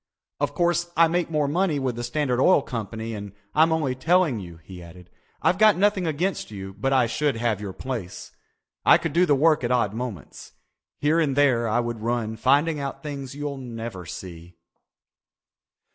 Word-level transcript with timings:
"Of 0.39 0.55
course 0.55 0.89
I 0.97 1.07
make 1.07 1.29
more 1.29 1.47
money 1.47 1.77
with 1.77 1.95
the 1.95 2.03
Standard 2.03 2.41
Oil 2.41 2.63
Company 2.63 3.13
and 3.13 3.33
I'm 3.53 3.71
only 3.71 3.93
telling 3.93 4.39
you," 4.39 4.57
he 4.63 4.81
added. 4.81 5.11
"I've 5.43 5.59
got 5.59 5.77
nothing 5.77 6.07
against 6.07 6.49
you 6.49 6.73
but 6.73 6.91
I 6.91 7.05
should 7.05 7.35
have 7.35 7.61
your 7.61 7.71
place. 7.71 8.31
I 8.83 8.97
could 8.97 9.13
do 9.13 9.27
the 9.27 9.35
work 9.35 9.63
at 9.63 9.69
odd 9.71 9.93
moments. 9.93 10.53
Here 10.97 11.19
and 11.19 11.35
there 11.35 11.67
I 11.67 11.81
would 11.81 12.01
run 12.01 12.35
finding 12.35 12.79
out 12.79 13.03
things 13.03 13.35
you'll 13.35 13.57
never 13.57 14.07
see." 14.07 14.55